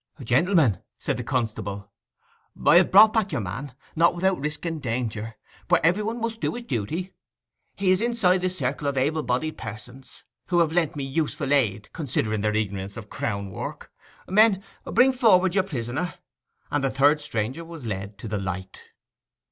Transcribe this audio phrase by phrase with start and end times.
[0.19, 1.91] 'Gentlemen,' said the constable,
[2.65, 5.35] 'I have brought back your man—not without risk and danger;
[5.67, 7.13] but every one must do his duty!
[7.75, 11.89] He is inside this circle of able bodied persons, who have lent me useful aid,
[11.93, 13.91] considering their ignorance of Crown work.
[14.27, 16.15] Men, bring forward your prisoner!'
[16.71, 18.89] And the third stranger was led to the light.